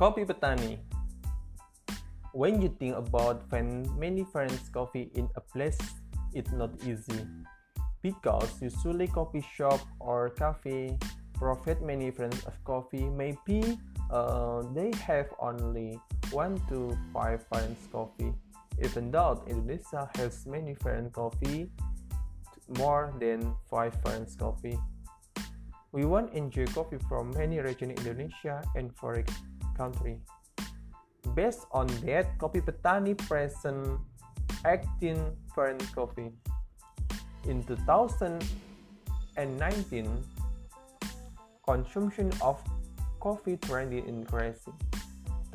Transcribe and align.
Kopi 0.00 0.24
Petani. 0.24 0.80
When 2.32 2.62
you 2.64 2.72
think 2.80 2.96
about 2.96 3.44
find 3.52 3.84
many 4.00 4.24
friends 4.24 4.72
coffee 4.72 5.12
in 5.12 5.28
a 5.36 5.44
place, 5.44 5.76
it's 6.32 6.56
not 6.56 6.72
easy. 6.88 7.28
Because 8.00 8.48
usually 8.64 9.12
coffee 9.12 9.44
shop 9.44 9.76
or 10.00 10.32
cafe 10.32 10.96
profit 11.36 11.84
many 11.84 12.08
friends 12.08 12.40
of 12.48 12.56
coffee. 12.64 13.12
Maybe 13.12 13.76
uh, 14.08 14.64
they 14.72 14.88
have 15.04 15.28
only 15.36 16.00
one 16.32 16.56
to 16.72 16.96
five 17.12 17.44
friends 17.52 17.76
coffee. 17.92 18.32
Even 18.80 19.12
though 19.12 19.44
Indonesia 19.52 20.08
has 20.16 20.48
many 20.48 20.72
friends 20.80 21.12
coffee, 21.12 21.68
more 22.80 23.12
than 23.20 23.52
five 23.68 23.92
friends 24.00 24.32
coffee. 24.32 24.80
We 25.92 26.08
want 26.08 26.32
enjoy 26.32 26.72
coffee 26.72 27.04
from 27.04 27.36
many 27.36 27.60
regions 27.60 28.00
in 28.00 28.00
Indonesia 28.00 28.64
and 28.72 28.96
foreign 28.96 29.28
country. 29.80 30.20
Based 31.32 31.64
on 31.72 31.88
that, 32.04 32.36
Kopi 32.36 32.60
Petani 32.60 33.16
present 33.16 33.96
18 34.68 35.16
foreign 35.56 35.80
coffee. 35.96 36.36
In 37.48 37.64
2019, 37.64 38.44
consumption 41.64 42.28
of 42.44 42.60
coffee 43.24 43.56
trending 43.56 44.04
increasing. 44.04 44.76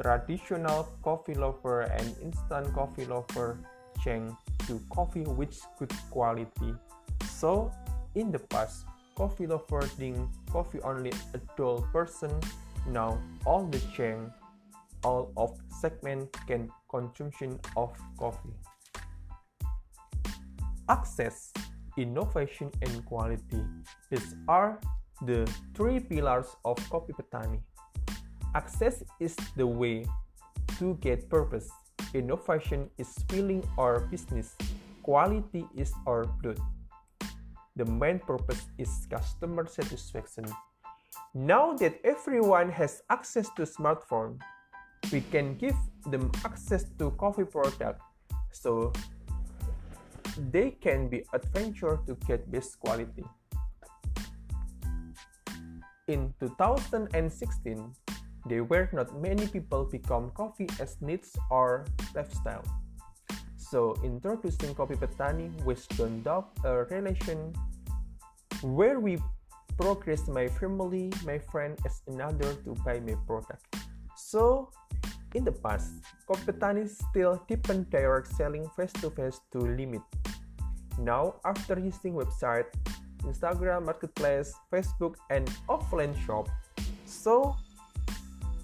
Traditional 0.02 0.90
coffee 1.06 1.38
lover 1.38 1.86
and 1.94 2.18
instant 2.22 2.74
coffee 2.74 3.06
lover 3.06 3.60
change 4.04 4.34
to 4.66 4.82
coffee 4.90 5.22
with 5.22 5.54
good 5.78 5.94
quality. 6.10 6.74
So, 7.30 7.72
in 8.16 8.32
the 8.32 8.40
past, 8.40 8.86
coffee 9.16 9.46
lover 9.46 9.84
think 9.84 10.18
coffee 10.52 10.80
only 10.82 11.14
a 11.34 11.38
dull 11.56 11.88
person. 11.94 12.32
Now, 12.88 13.20
all 13.46 13.66
the 13.66 13.80
chain, 13.96 14.32
all 15.04 15.32
of 15.38 15.58
segment 15.82 16.36
can 16.48 16.70
consumption 16.90 17.60
of 17.76 17.94
coffee. 18.18 18.54
Access, 20.88 21.52
innovation, 21.98 22.72
and 22.82 23.06
quality. 23.06 23.66
These 24.12 24.36
are 24.48 24.80
the 25.26 25.50
three 25.74 26.00
pillars 26.00 26.48
of 26.64 26.78
Kopi 26.90 27.14
Petani. 27.14 27.60
Access 28.54 29.04
is 29.20 29.36
the 29.56 29.66
way 29.66 30.06
to 30.78 30.96
get 31.02 31.30
purpose. 31.30 31.70
Innovation 32.14 32.90
is 32.98 33.14
feeling 33.30 33.64
our 33.78 34.02
business. 34.12 34.56
Quality 35.04 35.66
is 35.76 35.92
our 36.08 36.26
blood. 36.42 36.60
The 37.76 37.86
main 37.86 38.20
purpose 38.20 38.68
is 38.78 38.90
customer 39.10 39.68
satisfaction. 39.68 40.46
Now 41.34 41.74
that 41.74 42.00
everyone 42.04 42.72
has 42.72 43.02
access 43.10 43.50
to 43.56 43.64
smartphone, 43.64 44.40
we 45.12 45.22
can 45.22 45.56
give 45.58 45.76
them 46.08 46.32
access 46.44 46.86
to 47.00 47.12
coffee 47.12 47.44
product 47.44 48.02
so 48.52 48.94
they 50.52 50.72
can 50.72 51.08
be 51.08 51.24
adventure 51.34 52.00
to 52.08 52.16
get 52.28 52.50
best 52.52 52.80
quality. 52.80 53.24
In 56.08 56.34
2016, 56.40 57.94
there 58.46 58.64
were 58.64 58.90
not 58.94 59.20
many 59.20 59.48
people 59.48 59.86
become 59.86 60.30
coffee 60.32 60.70
as 60.80 61.02
needs 61.02 61.36
or 61.50 61.86
lifestyle. 62.14 62.64
So 63.58 63.98
introducing 64.04 64.76
Kopi 64.76 64.96
Petani 64.96 65.50
with 65.66 65.88
conduct 65.98 66.60
a 66.64 66.86
relation 66.86 67.52
where 68.62 69.00
we 69.00 69.18
progress 69.78 70.28
my 70.28 70.48
family, 70.48 71.12
my 71.26 71.40
friend 71.40 71.78
as 71.86 72.02
another 72.08 72.54
to 72.64 72.76
buy 72.86 73.00
my 73.00 73.16
product. 73.28 73.64
So 74.16 74.72
in 75.34 75.44
the 75.44 75.52
past, 75.52 75.92
Petani 76.28 76.88
still 76.88 77.44
depend 77.48 77.90
direct 77.90 78.32
selling 78.36 78.68
face 78.76 78.94
to 79.04 79.10
face 79.12 79.40
to 79.52 79.60
limit. 79.60 80.02
Now 81.00 81.42
after 81.44 81.78
using 81.80 82.16
website, 82.16 82.72
Instagram 83.24 83.86
Marketplace, 83.86 84.54
Facebook, 84.72 85.16
and 85.30 85.50
offline 85.68 86.16
shop, 86.26 86.48
so 87.06 87.56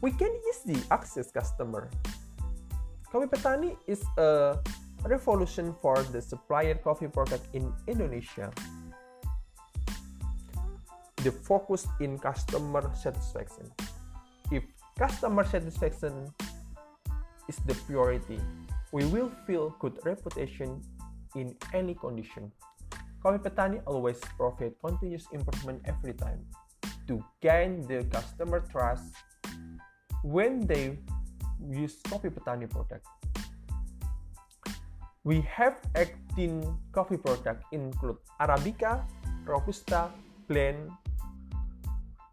we 0.01 0.11
can 0.11 0.31
easily 0.49 0.79
access 0.91 1.31
customer. 1.31 1.89
Kopi 3.11 3.27
Petani 3.27 3.75
is 3.87 3.99
a 4.17 4.57
revolution 5.03 5.75
for 5.81 5.99
the 6.15 6.21
supplier 6.21 6.75
coffee 6.75 7.07
product 7.07 7.43
in 7.53 7.73
Indonesia. 7.87 8.53
The 11.23 11.31
focus 11.31 11.87
in 11.99 12.17
customer 12.17 12.89
satisfaction. 12.97 13.69
If 14.51 14.63
customer 14.97 15.45
satisfaction 15.45 16.33
is 17.47 17.57
the 17.65 17.75
priority, 17.85 18.39
we 18.91 19.05
will 19.05 19.31
feel 19.45 19.75
good 19.79 19.97
reputation 20.03 20.81
in 21.35 21.55
any 21.73 21.95
condition. 21.95 22.51
Kopi 23.23 23.37
Petani 23.37 23.81
always 23.85 24.19
provide 24.35 24.73
continuous 24.81 25.29
improvement 25.31 25.81
every 25.85 26.13
time 26.13 26.41
to 27.07 27.23
gain 27.41 27.85
the 27.85 28.03
customer 28.09 28.65
trust 28.71 29.13
when 30.23 30.65
they 30.65 30.97
use 31.69 32.01
Kopi 32.09 32.33
Petani 32.33 32.69
product. 32.69 33.05
We 35.23 35.45
have 35.53 35.77
18 35.93 36.65
coffee 36.91 37.17
products 37.17 37.61
include 37.71 38.17
Arabica, 38.41 39.05
Robusta, 39.45 40.09
blend, 40.49 40.89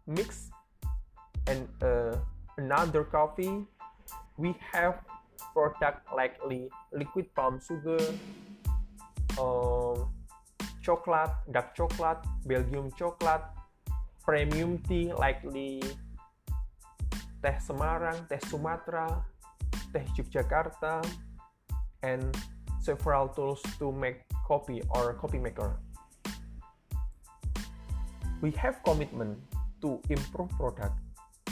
mix, 0.09 0.49
and 1.45 1.69
uh, 1.85 2.17
another 2.57 3.05
coffee. 3.05 3.61
We 4.37 4.55
have 4.73 5.05
product 5.53 6.09
like 6.15 6.41
liquid 6.91 7.29
palm 7.35 7.61
sugar, 7.61 8.01
um, 9.37 10.09
chocolate, 10.81 11.31
dark 11.51 11.75
chocolate, 11.75 12.25
Belgium 12.45 12.89
chocolate, 12.97 13.45
premium 14.25 14.81
tea 14.89 15.13
likely 15.13 15.83
teh 17.43 17.55
Semarang, 17.61 18.27
teh 18.27 18.41
Sumatera, 18.49 19.23
teh 19.93 20.03
Yogyakarta, 20.17 21.05
and 22.03 22.25
several 22.79 23.27
tools 23.29 23.61
to 23.77 23.91
make 23.91 24.23
coffee 24.47 24.81
or 24.95 25.13
coffee 25.13 25.39
maker. 25.39 25.77
We 28.41 28.51
have 28.55 28.79
commitment 28.83 29.35
to 29.81 30.01
improve 30.09 30.49
product, 30.57 30.97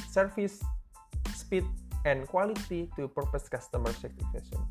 service, 0.09 0.61
speed, 1.35 1.65
and 2.05 2.27
quality 2.27 2.89
to 2.95 3.07
purpose 3.07 3.49
customer 3.49 3.91
satisfaction. 3.93 4.61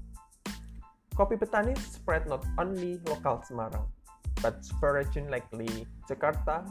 Kopi 1.16 1.40
Petani 1.40 1.76
spread 1.78 2.28
not 2.28 2.44
only 2.58 3.00
local 3.08 3.40
Semarang, 3.40 3.88
but 4.42 4.60
region 4.82 5.28
likely 5.30 5.86
Jakarta, 6.08 6.68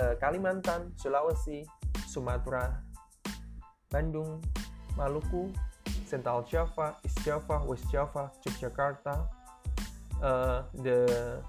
uh, 0.00 0.14
Kalimantan, 0.20 0.92
Sulawesi, 0.96 1.68
Sumatera, 2.08 2.80
Bandung, 3.92 4.40
Maluku, 4.96 5.52
Central 6.06 6.42
Java, 6.48 6.96
East 7.04 7.20
Java, 7.24 7.60
West 7.64 7.84
Java, 7.92 8.32
Yogyakarta. 8.44 9.28
Uh, 10.22 10.62
the 10.80 11.42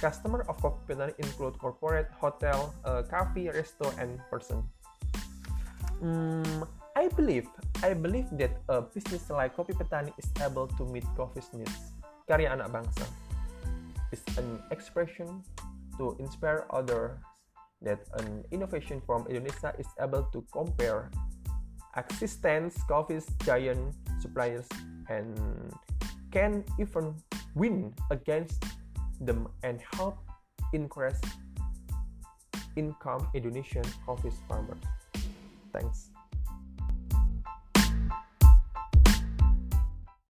customer 0.00 0.44
of 0.48 0.56
Kopi 0.58 0.80
Petani 0.88 1.14
include 1.18 1.58
corporate, 1.58 2.08
hotel, 2.12 2.74
uh, 2.84 3.02
cafe, 3.08 3.48
resto, 3.48 3.90
and 3.98 4.20
person. 4.30 4.62
Mm, 6.02 6.68
I 6.96 7.08
believe 7.12 7.48
I 7.82 7.92
believe 7.92 8.28
that 8.40 8.56
a 8.68 8.80
business 8.80 9.28
like 9.30 9.56
Kopi 9.56 9.72
Petani 9.72 10.12
is 10.16 10.28
able 10.40 10.68
to 10.76 10.84
meet 10.88 11.04
coffee's 11.16 11.48
needs. 11.52 11.92
Karya 12.28 12.52
anak 12.52 12.72
bangsa 12.72 13.06
is 14.12 14.20
an 14.36 14.60
expression 14.72 15.44
to 15.96 16.16
inspire 16.20 16.64
others 16.70 17.16
that 17.84 18.00
an 18.20 18.44
innovation 18.52 19.00
from 19.04 19.28
Indonesia 19.28 19.72
is 19.78 19.88
able 20.00 20.24
to 20.32 20.44
compare 20.52 21.12
existence 21.96 22.76
coffee 22.88 23.20
giant 23.44 23.96
suppliers 24.20 24.68
and 25.08 25.36
can 26.32 26.64
even 26.80 27.16
win 27.56 27.92
against 28.10 28.60
them 29.20 29.48
and 29.62 29.80
help 29.94 30.18
increase 30.72 31.20
income 32.76 33.28
Indonesian 33.34 33.84
coffee 34.04 34.30
farmers. 34.48 34.78
Thanks. 35.72 36.10